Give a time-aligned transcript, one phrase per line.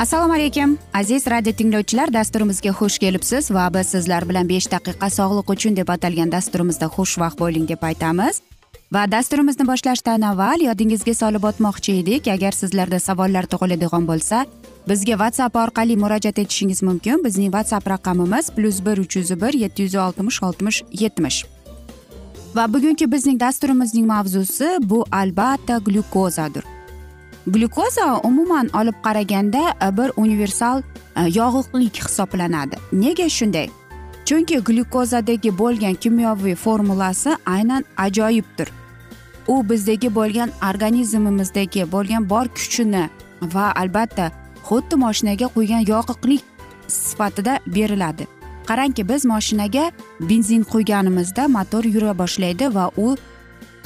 [0.00, 5.52] assalomu alaykum aziz radio tinglovchilar dasturimizga xush kelibsiz va biz sizlar bilan besh daqiqa sog'liq
[5.54, 8.40] uchun deb atalgan dasturimizda xushvaqt bo'ling deb aytamiz.
[8.94, 12.32] Va dasturimizni boshlashdan avval yodingizga solib o'tmoqchi edik.
[12.36, 14.46] Agar sizlarda savollar tug'iladigan bo'lsa
[14.88, 17.20] bizga whatsapp orqali murojaat etishingiz mumkin.
[17.24, 21.44] Bizning whatsapp raqamimiz plyus bir uch yuz bir yetti yuz oltmish oltmish yetmish
[22.56, 26.64] va bugungi bizning dasturimizning mavzusi bu albatta glyukozadir.
[27.46, 30.82] Glyukoza umuman olib qaraganda e, bir universal
[31.16, 32.76] e, yog'liqlik hisoblanadi.
[32.92, 33.68] Nega shunday?
[34.24, 38.68] Chunki glyukozadagi bo'lgan kimyoviy formulasi aynan ajoyibdir.
[39.48, 43.08] U bizdagi bo'lgan organizmimizdagi bo'lgan bor kuchini
[43.42, 44.30] va albatta
[44.68, 46.42] xuddi moshinaga quygan yoqiqlik
[46.88, 48.26] sifatida beriladi.
[48.66, 49.90] Qarangki biz moshinaga
[50.20, 53.16] benzin quyganimizda motor yura boshlaydi va u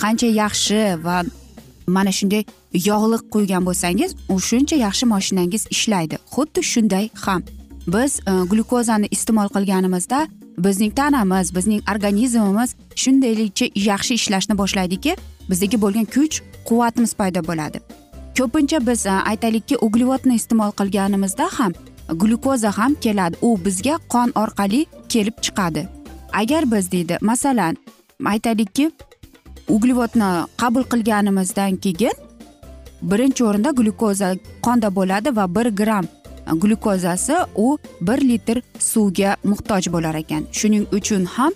[0.03, 1.23] qancha yaxshi va
[1.87, 6.17] mana shunday yog'liq quygan bo'lsangiz u shuncha yaxshi moshinangiz ishlaydi.
[6.35, 7.43] Xuddi shunday ham.
[7.87, 10.27] Biz e, glyukozani iste'mol qilganimizda
[10.59, 15.17] bizning tanamiz bizning organizmimiz shundaylikcha yaxshi ishlashni boshlaydiki
[15.51, 17.79] bizdagi bo'lgan kuch quvvatimiz paydo bo'ladi.
[18.39, 21.73] Ko'pincha biz e, aytaylikki uglevodni iste'mol qilganimizda ham
[22.09, 23.37] glyukoza ham keladi.
[23.43, 25.89] U bizga qon orqali kelib chiqadi.
[26.33, 27.77] Agar biz deydi masalan
[28.25, 28.91] aytaylikki
[29.69, 32.13] uglevodni qabul qilganimizdan keyin
[33.11, 34.29] birinchi o'rinda glyukoza
[34.63, 36.07] qonda bo'ladi va bir gramm
[36.53, 40.43] glyukozasi u bir litr suvga muhtoj bo'lar ekan.
[40.53, 41.53] Shuning uchun ham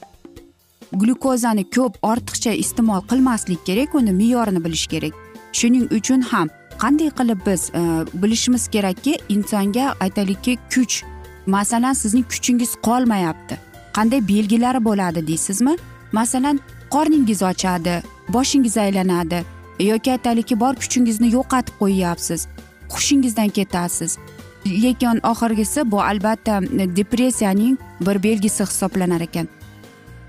[0.92, 5.12] glyukozani ko'p ortiqcha iste'mol qilmaslik kerak uni me'yorini bilish kerak.
[5.53, 6.48] Shuning uchun ham
[6.82, 7.82] qanday qilib biz e,
[8.22, 11.03] bilishimiz kerakki insonga aytaylikki kuch
[11.47, 13.54] masalan sizning kuchingiz qolmayapti.
[13.97, 15.76] Qanday belgilari bo'ladi deysizmi?
[16.12, 16.60] Masalan
[16.91, 19.44] qorningiz ochadi boshingiz aylanadi
[19.84, 22.48] yoki aytaylikki bor kuchingizni yo'qotib qo'yyapsiz
[22.88, 24.18] hushingizdan ketasiz.
[24.66, 26.60] Lekin oxirgisi bu albatta
[26.96, 29.48] depressiyaning bir belgisi hisoblanar ekan.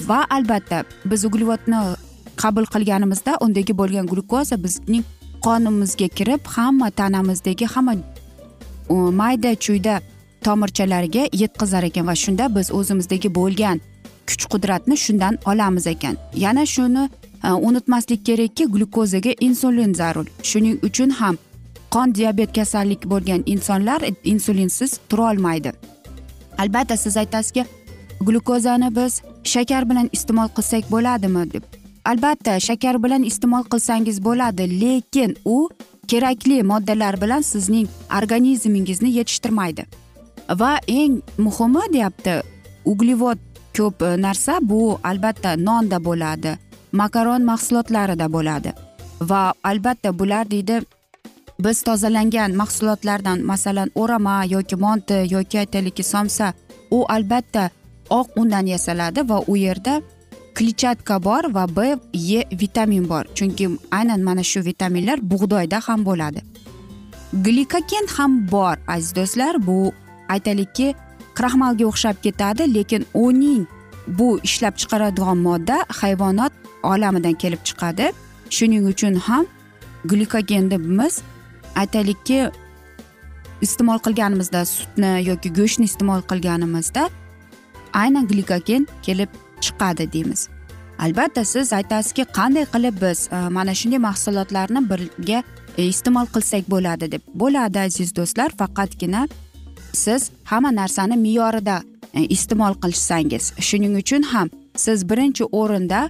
[0.07, 1.79] Va albatta biz uglevodni
[2.35, 5.03] qabul qilganimizda undagi bo'lgan glyukoza bizning
[5.41, 7.95] qonimizga kirib hamma tanamizdagi hamma
[8.89, 10.01] mayda chuyda
[10.43, 13.81] tomirchalariga yetkazar ekan va shunda biz o'zimizdagi bo'lgan
[14.27, 16.15] kuch qudratni shundan olamiz ekan.
[16.35, 17.09] Yana shuni
[17.43, 20.27] Э, unutmaslik kerakki glyukozaga insulin zarur.
[20.43, 21.37] Shuning uchun ham
[21.91, 25.73] qon diabet kasallik bo'lgan insonlar insulinsiz turolmaydi
[26.59, 27.65] albatta siz aytasizki
[28.21, 31.63] glyukozani biz shakar bilan iste'mol qilsak bo'ladimi deb.
[32.05, 35.69] Albatta shakar bilan iste'mol qilsangiz bo'ladi lekin u
[36.07, 37.87] kerakli moddalar bilan sizning
[38.17, 39.85] organizmingizni yetishtirmaydi.
[40.59, 42.41] Va eng muhimi deyapti
[42.85, 43.39] uglevod
[43.77, 46.57] ko'p e, narsa bu albatta nonda bo'ladi.
[46.91, 48.73] Makaron mahsulotlarida bo'ladi.
[49.21, 50.81] Va albatta bular deydi
[51.59, 56.53] biz tozalangan mahsulotlardan masalan o'rama yoki monti yoki aytaylikki somsa
[56.91, 57.69] u albatta
[58.09, 60.01] oq undan yasaladi va u yerda
[60.55, 61.79] kletchatka bor va b
[62.13, 63.25] e vitamin bor.
[63.35, 66.41] Chunki aynan mana shu vitaminlar bug'doyda ham bo'ladi.
[67.45, 69.53] Glikogen ham bor aziz do'stlar.
[69.67, 69.93] Bu
[70.29, 70.95] aytaylikki
[71.37, 73.63] kraxmalga o'xshab ketadi lekin uning
[74.07, 76.53] bu ishlab chiqaradigan modda hayvonot
[76.83, 78.11] olamidan kelib chiqadi.
[78.49, 79.45] Shuning uchun ham
[80.05, 81.21] glikogenni biz
[81.75, 82.51] aytaylikki
[83.61, 87.09] iste'mol qilganimizda sutni yoki go'shtni iste'mol qilganimizda
[87.93, 89.29] aynan glikogen kelib
[89.61, 90.49] chiqadi deymiz.
[90.99, 95.43] Albatta siz aytasizki qanday qilib biz e, mana shunday mahsulotlarni birga
[95.77, 97.21] e, iste'mol qilsak bo'ladi deb.
[97.33, 99.27] Bo'ladi aziz do'stlar faqatgina
[99.93, 101.81] siz hamma narsani me'yorida
[102.13, 103.53] e, iste'mol qilsangiz.
[103.67, 106.09] Shuning uchun ham siz birinchi o'rinda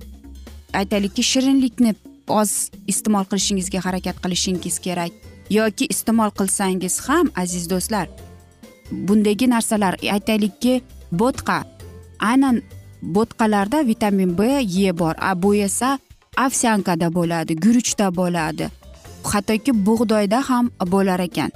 [0.74, 1.96] aytaylikki shirinlikni
[2.28, 5.12] oz iste'mol qilishingizga harakat qilishingiz kerak.
[5.50, 8.08] Yoki iste'mol qilsangiz ham aziz do'stlar
[8.92, 10.82] bundagi narsalar aytaylikki
[11.12, 11.64] bo'tqa
[12.20, 12.62] aynan
[13.16, 14.42] bo'tqalarda vitamin b
[14.88, 15.16] e bor.
[15.20, 16.00] A bu esa
[16.46, 18.70] ovsyankada bo'ladi guruchda bo'ladi.
[19.24, 21.52] Hattoki bug'doyda ham bo'lar ekan.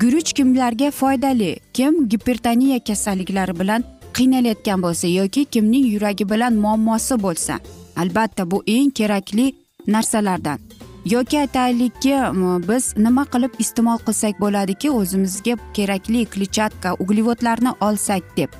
[0.00, 1.56] Guruch kimlarga foydali?
[1.72, 3.84] Kim gipertoniya kasalliklari bilan
[4.14, 7.54] qiynalayotgan bo'lsa yoki kimning yuragi bilan muammosi bo'lsa.
[8.02, 9.46] Albatta bu eng kerakli
[9.86, 10.58] narsalardan.
[11.04, 12.14] Yoki aytaylikki
[12.68, 18.50] biz nima qilib iste'mol qilsak bo'ladiki o'zimizga kerakli kletchatka uglevodlarni olsak deb.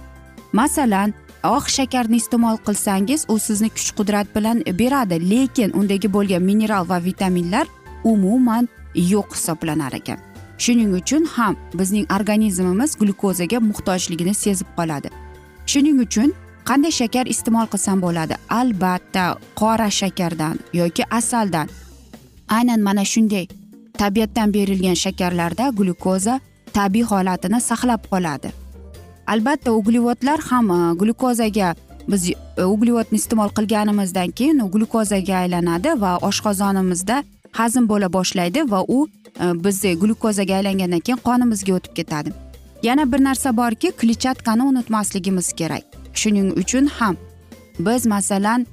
[0.52, 1.14] Masalan
[1.56, 6.98] oq shakarni iste'mol qilsangiz u sizni kuch qudrat bilan beradi lekin undagi bo'lgan mineral va
[7.04, 7.66] vitaminlar
[8.04, 10.18] umuman yo'q hisoblanar ekan.
[10.58, 15.08] Shuning uchun ham bizning organizmimiz glyukozaga muhtojligini sezib qoladi.
[15.66, 16.32] Shuning uchun
[16.70, 18.34] qanday shakar iste'mol qilsam bo'ladi?
[18.60, 19.24] Albatta
[19.60, 21.68] qora shakardan yoki asaldan.
[22.56, 23.46] Aynan mana shunday
[24.00, 26.34] tabiatdan berilgan shakarlarda glyukoza
[26.76, 28.52] tabiiy holatini saqlab qoladi.
[29.26, 31.74] Albatta uglevodlar ham e, glyukozaga
[32.08, 37.22] biz e, uglevodni iste'mol qilganimizdan keyin u glyukozaga aylanadi va oshqozonimizda
[37.58, 42.30] hazm bo'la boshlaydi va u e, bizni glyukozaga aylangandan keyin qonimizga o'tib ketadi.
[42.82, 45.99] Yana bir narsa borki kletchatkani unutmasligimiz kerak.
[46.14, 47.16] Shuning uchun ham
[47.78, 48.66] biz masalan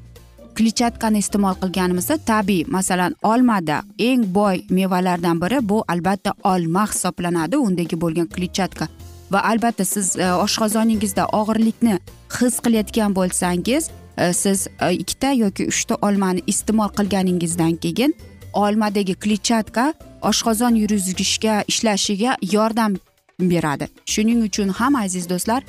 [0.57, 8.01] kletchatkani iste'mol qilganimizda tabiiy masalan olmada eng boy mevalardan biri bu albatta olma hisoblanadi undagi
[8.01, 8.88] bo'lgan kletchatka.
[9.31, 12.00] Va albatta siz e, oshqozoningizda og'irlikni
[12.39, 18.16] his qilayotgan bo'lsangiz e, siz e, ikkita yoki uchta olmani iste'mol qilganingizdan keyin
[18.54, 22.98] olmadagi kletchatka oshqozon yurgizishga ishlashiga yordam
[23.40, 23.88] beradi.
[24.06, 25.62] Shuning uchun ham aziz do'stlar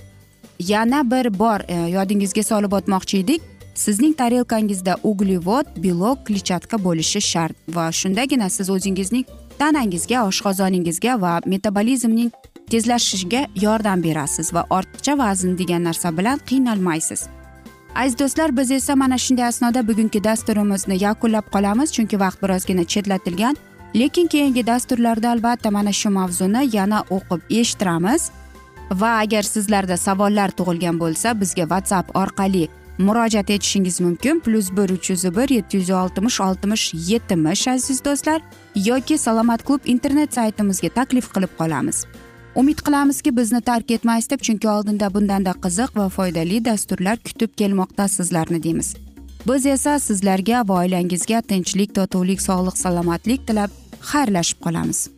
[0.58, 3.42] yana bir bor e, yodingizga solib o'tmoqchi edik.
[3.74, 9.24] Sizning tarelkangizda uglevod belok kletchatka bo'lishi shart va shundagina siz o'zingizning
[9.58, 12.30] tanangizga oshqozoningizga va metabolizmning
[12.70, 17.26] tezlashishiga yordam berasiz va ortiqcha vazn degan narsa bilan qiynalmaysiz.
[17.94, 23.56] Aziz do'stlar biz esa mana shunday asnoda bugungi dasturimizni yakunlab qolamiz chunki vaqt birozgina chetlatilgan.
[23.94, 28.30] Lekin keyingi dasturlarda albatta mana shu mavzuni yana o'qib eshittiramiz.
[28.90, 32.68] Va agar sizlarda savollar tug'ilgan bo'lsa bizga whatsapp orqali
[32.98, 34.40] murojaat etishingiz mumkin.
[34.40, 38.40] Plyus bir uch yuz bir yetti yuz oltmish oltmish yetmish aziz do'stlar
[38.74, 42.06] yoki salomat klub internet saytimizga taklif qilib qolamiz.
[42.54, 48.08] Umid qilamizki bizni tark etmaysiz deb chunki oldinda bundanda qiziq va foydali dasturlar kutib kelmoqda
[48.08, 48.96] sizlarni deymiz.
[49.48, 53.70] Biz esa sizlarga va oilangizga tinchlik totuvlik sog'lik salomatlik tilab
[54.10, 55.17] xayrlashib qolamiz.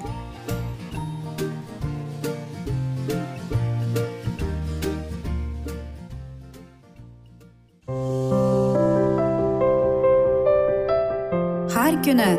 [12.11, 12.31] Kuni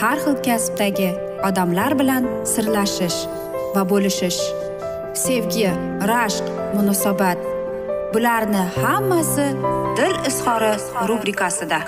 [0.00, 1.10] har xil kasbdagi
[1.48, 3.18] odamlar bilan sirlashish
[3.74, 4.40] va bo'lishish
[5.24, 5.70] sevgi
[6.10, 6.44] rashq
[6.76, 7.38] munosabat
[8.14, 9.46] bularni hammasi
[9.98, 10.72] dil izhori
[11.08, 11.78] rubrikasida.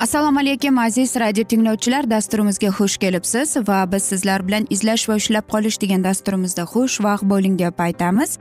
[0.00, 2.10] Assalomu alaykum aziz radio tinglovchilar.
[2.10, 7.24] Dasturimizga xush kelibsiz va biz sizlar bilan izlash va ushlab qolish degan dasturimizda xush vaqt
[7.32, 8.38] bo'ling deb aytamiz.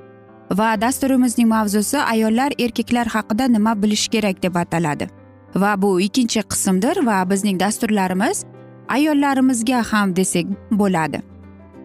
[0.58, 5.08] Va dasturimizning mavzusi ayollar erkaklar haqida nima bilish kerak deb ataladi.
[5.56, 8.46] Va bu ikkinchi qismdir va bizning dasturlarimiz
[8.90, 11.22] ayollarimizga ham desak bo'ladi.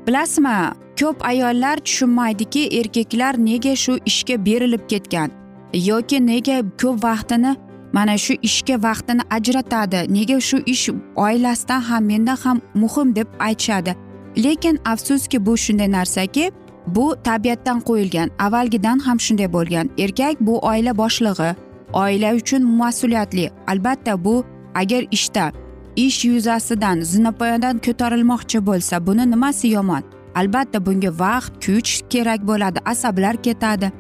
[0.07, 0.57] Bilasizmi
[1.01, 5.31] ko'p ayollar tushunmaydiki erkaklar nega shu ishga berilib ketgan
[5.73, 7.57] yoki nega ko'p vaqtini
[7.93, 13.97] mana shu ishga vaqtini ajratadi nega shu ish oilasidan ham mendan ham muhim deb aytishadi.
[14.45, 16.53] Lekin afsuski bu shunday narsaki
[16.87, 19.91] bu tabiatdan qo'yilgan avvalgidan ham shunday bo'lgan.
[19.99, 21.57] Erkak bu oila boshlig'i
[21.93, 23.51] oila uchun mas'uliyatli.
[23.67, 25.53] Albatta bu agar ishda
[25.97, 30.03] ish yuzasidan zinapoyadan ko'tarilmoqchi bo'lsa buni nimasi yomon?
[30.35, 33.93] Albatta bunga vaqt kuch kerak bo'ladi asablar ketadi.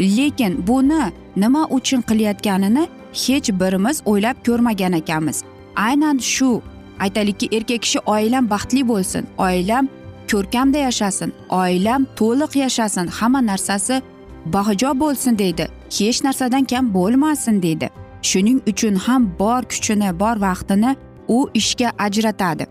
[0.00, 5.42] Lekin buni nima uchun qilayotganini hech birimiz o'ylab ko'rmagan ekanmiz.
[5.76, 6.62] Aynan shu
[7.00, 9.26] aytaylikki erkak kishi oilam baxtli bo'lsin.
[9.38, 9.88] Oilam
[10.32, 14.02] ko'rkamda yashasin oilam to'liq yashasin hamma narsasi
[14.54, 15.68] bajo bo'lsin deydi.
[15.98, 17.90] Hech narsadan kam bo'lmasin deydi.
[18.22, 20.96] Shuning uchun ham bor kuchini bor vaqtini
[21.28, 22.66] u ishga ajratadi.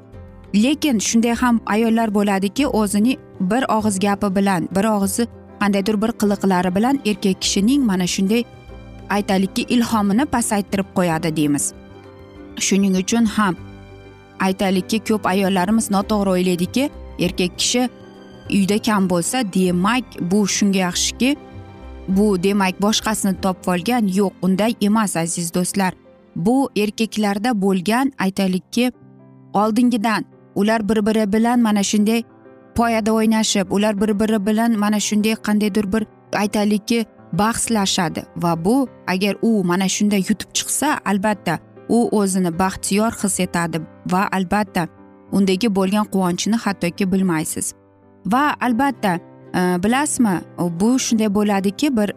[0.63, 5.19] Lekin shunday ham ayollar bo'ladiki o'zini bir og'iz gapi bilan bir og'iz
[5.61, 8.43] qandaydir bir qiliqlari bilan erkak kishining mana shunday
[9.09, 11.73] aytaylikki ilhomini pasaytirib qo'yadi deymiz.
[12.65, 13.55] Shuning uchun ham
[14.39, 16.89] aytaylikki ko'p ayollarimiz noto'g'ri o'ylaydiki
[17.25, 17.89] erkak kishi
[18.51, 21.35] uyda kam bo'lsa demak bu shunga yaxshiki
[22.07, 25.93] bu demak boshqasini topib olgan yo'q unday emas aziz do'stlar.
[26.35, 28.91] Bu erkaklarda bo'lgan aytaylikki
[29.53, 32.23] oldingidan ular bir biri bilan mana shunday
[32.75, 38.23] poyada o'ynashib ular bir biri bilan mana shunday qandaydir bir aytaylikki bahslashadi.
[38.37, 41.59] Va bu agar u mana shunday yutib chiqsa albatta
[41.89, 44.87] u o'zini baxtiyor his etadi va albatta
[45.31, 47.73] undagi bo'lgan quvonchni hattoki bilmaysiz.
[48.25, 49.19] Va albatta
[49.55, 50.35] e, bilasizmi
[50.79, 52.09] bu shunday bo'ladiki bir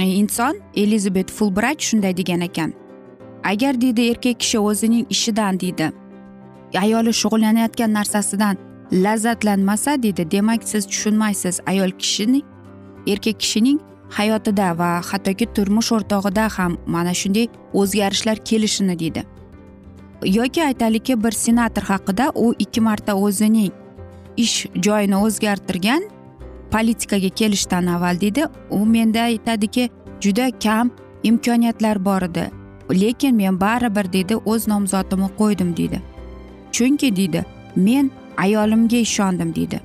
[0.00, 2.72] e, inson elizabet fulbrayt shunday degan ekan.
[3.44, 5.92] Agar deydi erkak kishi o'zining ishidan deydi
[6.78, 8.56] ayoli shug'ullanayotgan narsasidan
[8.92, 12.44] lazzatlanmasa deydi demak siz tushunmaysiz ayol kishining
[13.06, 13.80] erkak kishining
[14.10, 19.24] hayotida va hattoki turmush o'rtog'ida ham mana shunday o'zgarishlar kelishini deydi.
[20.24, 23.72] Yoki aytaylikki bir senator haqida u ikki marta o'zining
[24.36, 26.02] ish joyini o'zgartirgan
[26.70, 30.90] politikaga kelishdan avval deydi u menda aytadiki juda kam
[31.22, 32.50] imkoniyatlar bor edi.
[32.90, 36.02] Lekin men baribir deydi o'z nomzodimni qo'ydim deydi
[36.72, 37.44] chunki deydi
[37.76, 39.80] men ayolimga ishondim deydi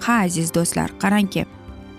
[0.00, 1.46] ha aziz do'stlar qarangki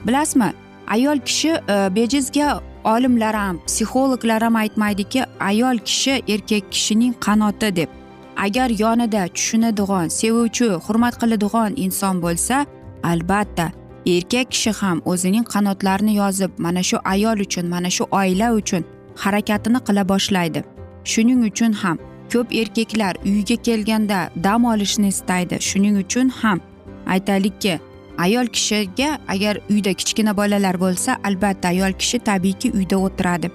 [0.07, 0.53] bilasizmi
[0.87, 7.89] ayol kishi e, bejizga olimlar ham psixologlar ham aytmaydiki ayol kishi erkak kishining qanoti deb.
[8.37, 12.65] Agar yonida tushunadigan sevuvchi hurmat qiladigan inson bo'lsa
[13.03, 13.71] albatta
[14.15, 18.83] erkak kishi ham o'zining qanotlarini yozib mana shu ayol uchun mana shu oila uchun
[19.23, 20.63] harakatini qila boshlaydi.
[21.11, 21.97] Shuning uchun ham
[22.33, 25.55] ko'p erkaklar uyga kelganda dam olishni istaydi.
[25.69, 26.59] Shuning uchun ham
[27.07, 27.79] aytaylikki
[28.17, 33.51] ayol kishiga agar uyda kichkina bolalar bo'lsa albatta ayol kishi tabiiyki uyda o'tiradi.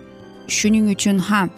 [0.49, 1.51] Shuning uchun ham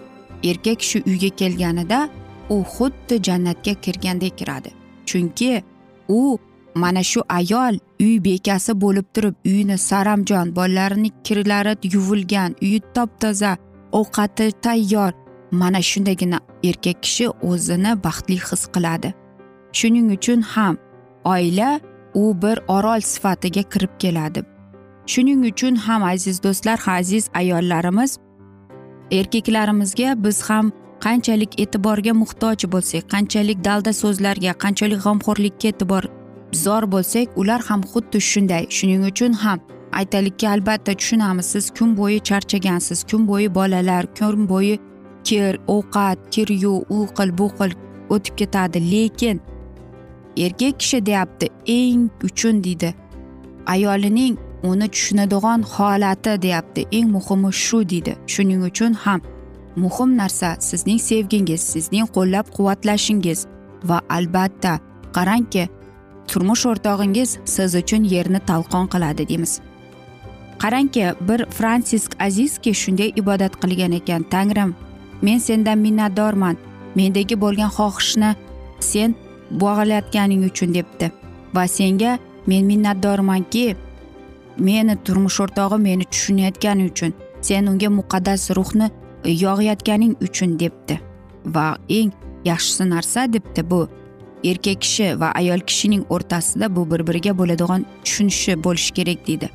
[0.44, 2.08] erkak kishi uyga kelganida
[2.50, 4.70] u xuddi jannatga kirgandek kiradi.
[5.06, 5.62] Chunki
[6.08, 6.38] u
[6.74, 13.56] mana shu ayol uy bekasi bo'lib turib uyini saramjon bolalarini kirlari yuvilgan uyi top toza
[13.92, 15.12] ovqati tayyor
[15.50, 19.14] mana shundagina erkak kishi o'zini baxtli his qiladi.
[19.72, 20.76] Shuning uchun ham
[21.24, 21.80] oila
[22.14, 24.42] u bir orol sifatiga kirib keladi.
[25.06, 28.18] Shuning uchun ham aziz do'stlar aziz ayollarimiz
[29.10, 30.72] erkaklarimizga biz ham
[31.04, 36.04] qanchalik e'tiborga muhtoj bo'lsak qanchalik dalda so'zlarga qanchalik g'amxo'rlikka e'tibor
[36.64, 38.64] zor bo'lsak ular ham xuddi shunday.
[38.76, 39.58] Shuning uchun ham
[39.92, 44.78] aytaylikki albatta tushunamiz siz kun bo'yi charchagansiz kun bo'yi bolalar kun bo'yi
[45.24, 47.72] kir ovqat kir yuv u qil bu qil
[48.14, 48.78] o'tib ketadi.
[48.92, 49.40] Lekin
[50.36, 52.94] erkak kishi deyapti eng uchun deydi.
[53.66, 58.16] Ayolining uni tushunadigan holati deyapti eng muhimi shu deydi.
[58.26, 59.20] Shuning uchun ham
[59.76, 63.46] muhim narsa sizning sevgingiz sizning qo'llab quvvatlashingiz
[63.84, 64.72] va albatta
[65.16, 65.68] qarangki
[66.28, 69.60] turmush o'rtog'ingiz siz uchun yerni talqon qiladi deymiz.
[70.62, 74.74] Qarangki bir fransisk azizki shunday ibodat qilgan ekan tangrim
[75.22, 76.56] men sendan minnatdorman.
[76.94, 78.34] Mendagi bo'lgan xohishni
[78.80, 79.14] sen
[79.50, 81.10] bog'layotganing uchun debdi.
[81.54, 83.76] Va senga men minnatdormanki
[84.58, 88.90] meni turmush o'rtog'im meni tushunayotgani uchun sen unga muqaddas ruhni
[89.24, 91.00] yog'ayotganing uchun debdi.
[91.44, 92.12] Va eng
[92.44, 93.88] yaxshisi narsa debdi bu
[94.44, 99.50] erkak kishi va ayol kishining o'rtasida bu bir biriga bo'ladigan tushunishi bo'lishi kerak deydi.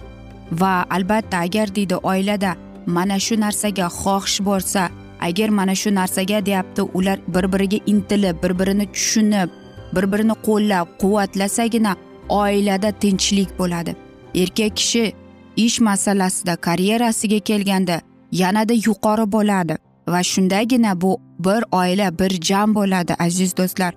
[0.51, 4.89] Va albatta agar deydi oilada mana shu narsaga xohish bo'lsa
[5.27, 9.49] agar mana shu narsaga deyapti ular bir biriga intilib bir birini tushunib
[9.95, 11.95] bir birini qo'llab quvvatlasagina
[12.29, 13.95] oilada tinchlik bo'ladi.
[14.35, 15.13] Erkak kishi
[15.55, 23.13] ish masalasida karyerasiga kelganda yanada yuqori bo'ladi va shundagina bu bir oila bir jam bo'ladi
[23.19, 23.93] aziz do'stlar.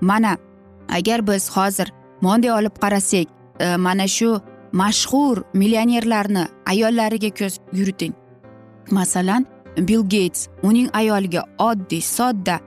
[0.00, 0.36] Mana
[0.88, 3.26] agar biz hozir monday olib qarasak
[3.60, 4.40] e, mana shu
[4.72, 8.14] mashhur millionerlarni ayollariga ko'z yuriting.
[8.90, 12.60] Masalan bill geyts uning ayoliga oddiy sodda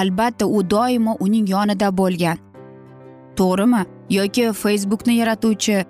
[0.00, 2.38] albatta u doimo uning yonida bo'lgan.
[3.38, 3.82] To'g'rimi?
[4.10, 5.84] Yoki facebookni yaratuvchi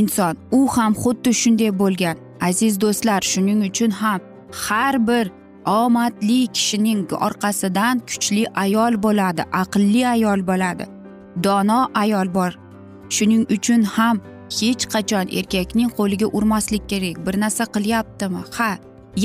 [0.00, 0.34] inson.
[0.58, 2.16] U ham xuddi shunday bo'lgan.
[2.48, 4.20] Aziz do'stlar shuning uchun ham
[4.64, 5.30] har bir
[5.66, 10.84] omadli kishining orqasidan kuchli ayol bo'ladi aqlli ayol bo'ladi
[11.44, 12.52] dono ayol bor.
[13.14, 14.20] Shuning uchun ham
[14.58, 17.16] hech qachon erkakning qo'liga urmaslik kerak.
[17.26, 18.42] Bir narsa qilyaptimi?
[18.56, 18.70] Ha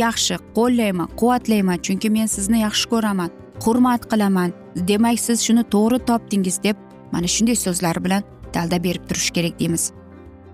[0.04, 3.30] yaxshi qo'llayman quvvatlayman chunki men sizni yaxshi ko'raman.
[3.64, 4.54] Hurmat qilaman.
[4.88, 6.78] Demak siz shuni to'g'ri topdingiz deb
[7.12, 9.92] mana shunday so'zlar bilan dalda berib turish kerak deymiz.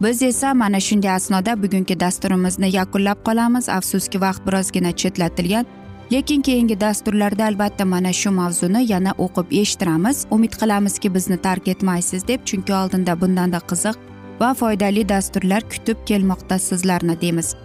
[0.01, 3.69] Biz esa mana shunday asnoda bugungi dasturimizni yakunlab qolamiz.
[3.69, 5.65] Afsuski vaqt birozgina chetlatilgan
[6.11, 10.25] lekin keyingi dasturlarda albatta mana shu mavzuni yana o'qib eshittiramiz.
[10.31, 13.95] Umid qilamizki bizni tark etmaysiz deb chunki oldinda bundanda qiziq
[14.39, 17.55] va foydali dasturlar kutib kelmoqda sizlarni deymiz.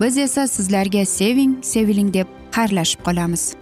[0.00, 3.61] Biz esa sizlarga seving seviling deb xayrlashib qolamiz.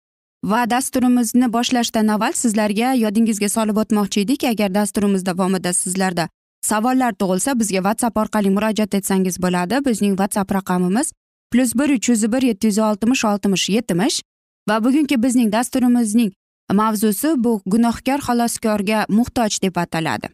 [0.43, 4.43] Va dasturimizni boshlashdan avval sizlarga yodingizga solib o'tmoqchi edik.
[4.43, 6.29] Agar dasturimiz davomida sizlarda
[6.61, 9.85] savollar tug'ilsa bizga whatsapp orqali murojaat etsangiz bo'ladi.
[9.85, 11.13] Bizning whatsapp raqamimiz
[11.51, 14.21] plyus bir uch yuz bir yetti yuz oltmish oltmish yetmish
[14.69, 16.31] va bugungi bizning dasturimizning
[16.73, 20.27] mavzusi bu gunohkor xaloskorga muhtoj deb ataladi.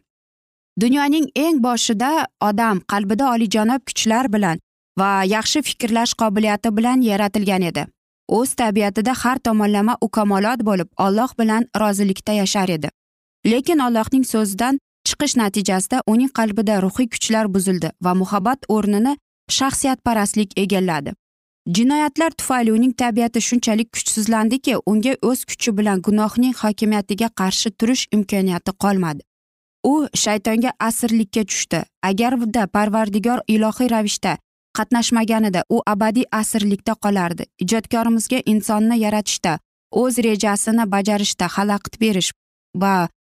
[0.80, 4.60] Dunyoning eng boshida odam qalbida olijanob kuchlar bilan
[4.98, 7.86] va yaxshi fikrlash qobiliyati bilan yaratilgan edi.
[8.28, 12.88] O'z tabiatida har tomonlama ukamolot bo'lib olloh bilan rozilikda yashar edi.
[13.46, 19.16] Lekin allohning so'zidan chiqish natijasida uning qalbida ruhiy kuchlar buzildi va muhabbat o'rnini
[19.58, 21.12] shaxsiyatparastlik egalladi.
[21.76, 28.72] Jinoyatlar tufayli uning tabiati shunchalik kuchsizlandiki unga o'z kuchi bilan gunohning hokimiyatiga qarshi turish imkoniyati
[28.84, 29.22] qolmadi.
[29.84, 31.80] U shaytonga asirlikka tushdi.
[32.02, 34.38] Agarda parvardigor ilohiy ravishda
[34.78, 37.44] qatnashmaganida u abadiy asrlikda qolardi.
[37.64, 39.58] Ijodkorimizga insonni yaratishda
[40.02, 42.30] o'z rejasini bajarishda xalaqit berish
[42.82, 42.94] va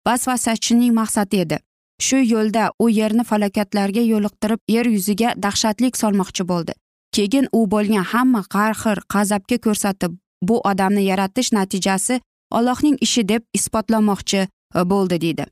[0.07, 1.59] vasvasachining maqsadi edi.
[2.07, 6.73] Shu yo'lda u yerni falokatlarga yo'liqtirib yer yuziga dahshatlik solmoqchi bo'ldi.
[7.15, 10.13] Keyin u bo'lgan hamma qarxir g'azabga ko'rsatib
[10.49, 12.21] bu odamni yaratish natijasi
[12.51, 14.49] ollohning ishi deb isbotlamoqchi e,
[14.93, 15.45] bo'ldi deydi.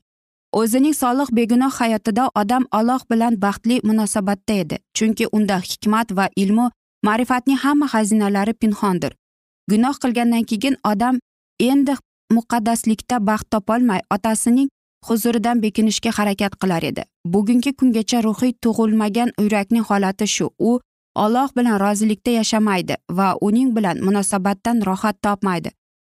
[0.53, 4.77] O'zining solih begunoh hayotida odam alloh bilan baxtli munosabatda edi.
[4.97, 6.71] Chunki unda hikmat va ilmu
[7.07, 9.13] ma'rifatning hamma xazinalari pinhondir.
[9.71, 11.19] Gunoh qilgandan keyin odam
[11.61, 11.95] endi
[12.33, 14.69] muqaddaslikda baxt topolmay otasining
[15.07, 17.03] huzuridan bekinishga harakat qilar edi.
[17.33, 20.47] Bugungi kungacha ruhiy tug'ilmagan yurakning holati shu.
[20.59, 20.81] U
[21.15, 25.71] olloh bilan rozilikda yashamaydi va uning bilan munosabatdan rohat topmaydi.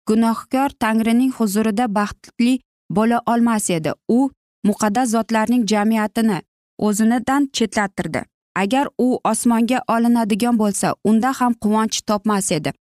[0.09, 3.93] Gunohkor tangrining huzurida baxtli bo'la olmas edi.
[4.09, 4.31] U
[4.65, 6.43] muqaddas zotlarning jamiyatini
[6.79, 8.23] o'zinidan chetlattirdi.
[8.57, 12.73] Agar u osmonga olinadigan bo'lsa unda ham quvonch topmas edi.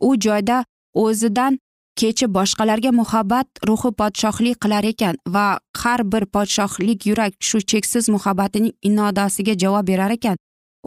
[0.00, 1.58] U joyda o'zidan
[1.96, 5.46] kechib boshqalarga muhabbat ruhi podshohlik qilar ekan va
[5.80, 10.36] har bir podshohlik yurak shu cheksiz muhabbatining inodasiga javob berar ekan.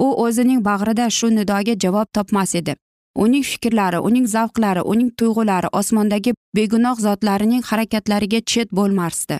[0.05, 2.75] U o'zining bag'rida shu nidoga javob topmas edi.
[3.23, 9.37] Uning fikrlari uning zavqlari uning tuyg'ulari osmondagi begunoh zotlarining harakatlariga chet bo'lmasdi.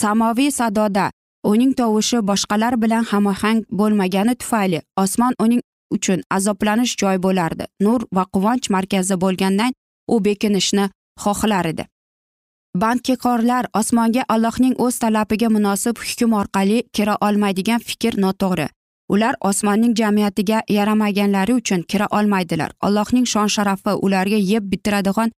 [0.00, 1.10] Samoviy sadoda
[1.44, 5.62] uning tovushi boshqalar bilan hamohang bo'lmagani tufayli osmon uning
[5.96, 7.64] uchun azoblanish joy bo'lardi.
[7.80, 9.72] Nur va quvonch markazi bo'lgandan
[10.08, 10.90] u bekinishni
[11.24, 11.84] xohlar edi.
[12.82, 18.68] Bandkekorlar osmonga allohning o'z talabiga munosib hukm orqali kira olmaydigan fikr noto'g'ri.
[19.14, 22.70] Ular osmonning jamiyatiga yaramaganlari uchun kira olmaydilar.
[22.80, 25.30] Allohning shon sharafi ularga yeb bitiradigan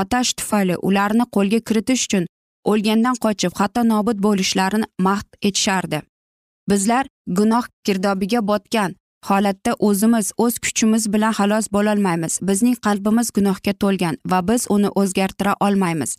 [0.00, 2.24] otash tufayli ularni qo'lga kiritish uchun
[2.70, 6.02] o'lgandan qochib hatto nobud bo'lishlarini mahd etishardi.
[6.70, 7.06] Bizlar
[7.38, 8.94] gunoh girdobiga botgan
[9.28, 12.38] holatda o'zimiz o'z kuchimiz bilan xalos bo'lolmaymiz.
[12.48, 16.16] Bizning qalbimiz gunohga to'lgan va biz uni o'zgartira olmaymiz.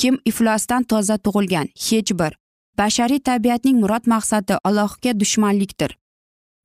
[0.00, 1.66] Kim iflosdan toza tug'ilgan?
[1.86, 2.32] Hech bir.
[2.78, 5.90] Bashariy tabiatning murod maqsadi allohga dushmanlikdir.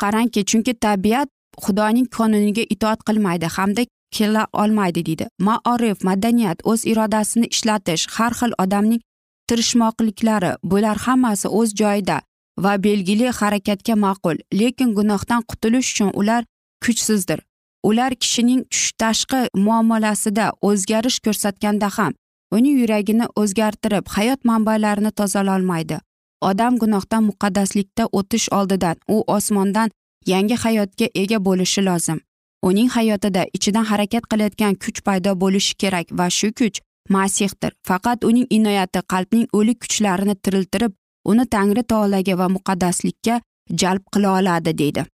[0.01, 1.29] Qarangki chunki tabiat
[1.63, 3.83] xudoning qonuniga itoat qilmaydi hamda
[4.17, 5.25] kela olmaydi deydi.
[5.47, 9.01] Maorif madaniyat o'z irodasini ishlatish har xil odamning
[9.49, 12.17] tirishmoqliklari bular hammasi o'z joyida
[12.63, 14.37] va belgili harakatga ma'qul.
[14.59, 16.41] Lekin gunohdan qutulish uchun ular
[16.85, 17.39] kuchsizdir.
[17.83, 18.61] Ular kishining
[19.01, 22.13] tashqi muomalasida o'zgarish ko'rsatganda ham
[22.55, 25.97] uning yuragini o'zgartirib hayot manbalarini tozalolmaydi.
[26.41, 29.89] Odam gunohdan muqaddaslikda o'tish oldidan u osmondan
[30.25, 32.19] yangi hayotga ega bo'lishi lozim.
[32.63, 37.71] Uning hayotida ichidan harakat qilayotgan kuch paydo bo'lishi kerak va shu kuch masihdir.
[37.87, 40.93] Faqat uning inoyati qalbning o'lik kuchlarini tiriltirib
[41.25, 43.41] uni tangri taologa va muqaddaslikka
[43.81, 45.05] jalb qila oladi deydi.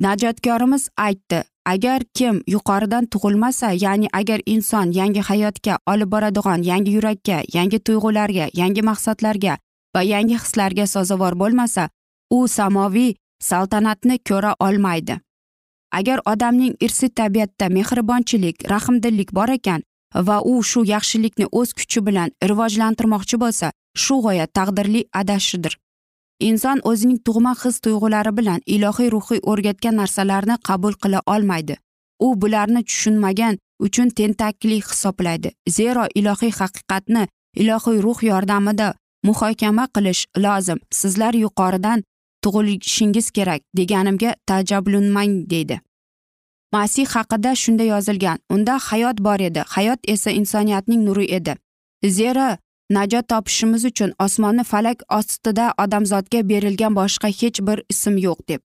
[0.00, 7.42] Najotkorimiz aytdi agar kim yuqoridan tug'ilmasa ya'ni agar inson yangi hayotga olib boradigan yangi yurakka
[7.54, 9.58] yangi tuyg'ularga yangi maqsadlarga
[9.94, 11.88] va yangi hislarga sazovor bo'lmasa
[12.30, 13.14] u samoviy
[13.48, 15.20] saltanatni ko'ra olmaydi.
[15.98, 19.82] Agar odamning irsiy tabiatda mehribonchilik rahmdillik bor ekan
[20.28, 25.78] va u shu yaxshilikni o'z kuchi bilan rivojlantirmoqchi bo'lsa shu g'oya taqdirli adashidir.
[26.48, 31.76] Inson o'zining tug'ma his tuyg'ulari bilan ilohiy ruhiy o'rgatgan narsalarni qabul qila olmaydi.
[32.26, 37.22] U bularni tushunmagan uchun tentakli hisoblaydi zero ilohiy haqiqatni
[37.62, 40.78] ilohiy ruh yordamida muhokama qilish lozim.
[40.90, 42.04] Sizlar yuqoridan
[42.42, 45.80] tug'ilishingiz kerak deganimga tajablanmang deydi.
[46.72, 48.38] Masih haqida shunday yozilgan.
[48.50, 49.62] Unda hayot bor edi.
[49.66, 51.56] Hayot esa insoniyatning nuri edi.
[52.06, 52.56] Zero
[52.90, 58.60] najot topishimiz uchun osmonni falak ostida odamzodga berilgan boshqa hech bir ism yo'q deb.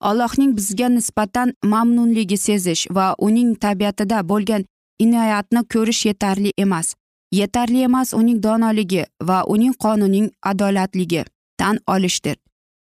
[0.00, 4.64] Allohning bizga nisbatan mamnunligi sezish va uning tabiatida bo'lgan
[4.98, 6.94] inoyatni ko'rish yetarli emas.
[7.32, 11.24] Yetarli emas uning donoligi va uning qonunining adolatligi
[11.58, 12.36] tan olishdir.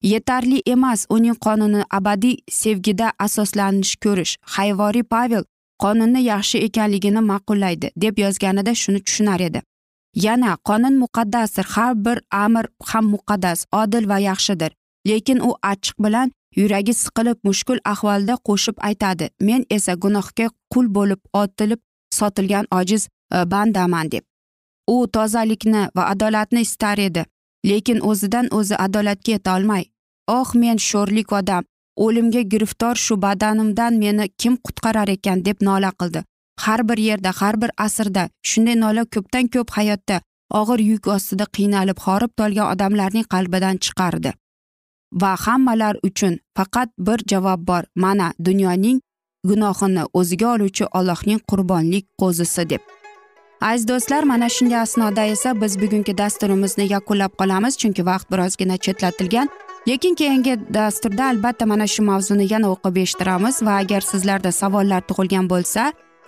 [0.03, 4.37] Yetarli emas uning qonuni abadiy sevgida asoslanish ko'rish.
[4.55, 5.45] Hayvoriy pavel
[5.83, 9.63] qonunni yaxshi ekanligini ma'qullaydi deb yozganida shuni tushunar edi.
[10.15, 14.71] Yana qonun muqaddasdir har bir amr ham muqaddas odil va yaxshidir.
[15.09, 21.21] Lekin u achchiq bilan yuragi siqilib mushkul ahvolda qo'shib aytadi men esa gunohga qul bo'lib
[21.43, 21.81] otilib
[22.19, 24.25] sotilgan ojiz e, bandaman deb.
[24.95, 27.25] U tozalikni va adolatni istar edi
[27.71, 29.85] lekin o'zidan o'zi adolatga yetolmay
[30.39, 31.65] oh men sho'rlik odam
[31.97, 35.45] o'limga giriftor shu badanimdan meni kim qutqarar ekan?
[35.45, 36.25] deb nola qildi.
[36.61, 40.21] Har bir yerda har bir asrda shunday nola ko'pdan ko'p hayotda
[40.61, 44.31] og'ir yuk ostida qiynalib horib tolgan odamlarning qalbidan chiqardi.
[45.21, 49.01] Va hammalar uchun faqat bir javob bor mana dunyoning
[49.49, 52.96] gunohini o'ziga oluvchi ollohning qurbonlik qo'zisi deb.
[53.67, 59.49] Aziz do'stlar mana shunday asnoda esa biz bugungi dasturimizni yakunlab qolamiz chunki vaqt birozgina chetlatilgan.
[59.89, 65.47] Lekin keyingi dasturda albatta mana shu mavzuni yana o'qib eshittiramiz va agar sizlarda savollar tug'ilgan
[65.53, 65.83] bo'lsa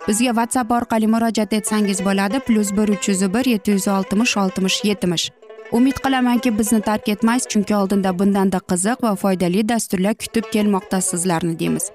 [0.09, 2.41] bizga whatsapp orqali murojaat etsangiz bo'ladi.
[2.47, 5.31] Plyus bir uch yuz bir yetti yuz oltmish oltmish yetmish.
[5.73, 11.59] Umid qilamanki bizni tark etmaysiz chunki oldinda bundanda qiziq va foydali dasturlar kutib kelmoqda sizlarni
[11.59, 11.91] deymiz.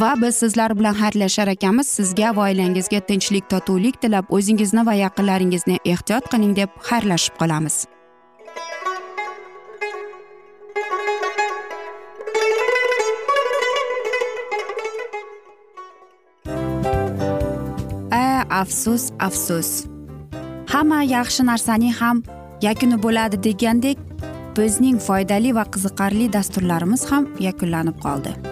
[0.00, 5.80] Va biz sizlar bilan xayrlashar ekanmiz sizga va oilangizga tinchlik totuvlik tilab o'zingizni va yaqinlaringizni
[5.84, 7.84] ehtiyot qiling deb xayrlashib qolamiz.
[18.62, 19.68] Afsus afsus.
[20.72, 22.22] Hamma yaxshi narsaning ham
[22.66, 23.98] yakuni bo'ladi degandek
[24.58, 28.51] bizning foydali va qiziqarli dasturlarimiz ham yakunlanib qoldi.